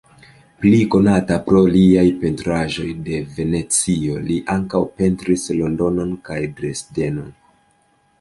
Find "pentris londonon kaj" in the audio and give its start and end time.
5.03-6.39